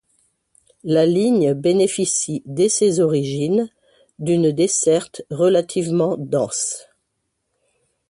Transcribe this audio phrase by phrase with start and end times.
[0.83, 3.69] La ligne bénéficie dès ses origines
[4.17, 6.87] d'une desserte relativement dense.